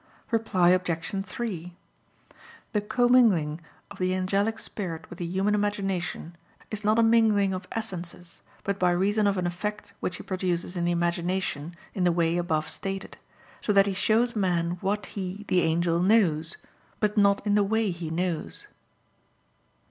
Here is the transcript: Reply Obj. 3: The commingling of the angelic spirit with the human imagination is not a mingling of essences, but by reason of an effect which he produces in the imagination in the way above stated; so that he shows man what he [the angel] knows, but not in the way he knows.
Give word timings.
Reply 0.31 0.69
Obj. 0.71 1.23
3: 1.23 1.75
The 2.73 2.81
commingling 2.81 3.61
of 3.91 3.99
the 3.99 4.15
angelic 4.15 4.57
spirit 4.57 5.07
with 5.11 5.19
the 5.19 5.25
human 5.27 5.53
imagination 5.53 6.35
is 6.71 6.83
not 6.83 6.97
a 6.97 7.03
mingling 7.03 7.53
of 7.53 7.67
essences, 7.71 8.41
but 8.63 8.79
by 8.79 8.89
reason 8.93 9.27
of 9.27 9.37
an 9.37 9.45
effect 9.45 9.93
which 9.99 10.17
he 10.17 10.23
produces 10.23 10.75
in 10.75 10.85
the 10.85 10.91
imagination 10.91 11.75
in 11.93 12.03
the 12.03 12.11
way 12.11 12.37
above 12.37 12.67
stated; 12.67 13.17
so 13.61 13.71
that 13.73 13.85
he 13.85 13.93
shows 13.93 14.35
man 14.35 14.79
what 14.81 15.05
he 15.05 15.45
[the 15.49 15.61
angel] 15.61 15.99
knows, 16.01 16.57
but 16.99 17.15
not 17.15 17.45
in 17.45 17.53
the 17.53 17.61
way 17.63 17.91
he 17.91 18.09
knows. 18.09 18.65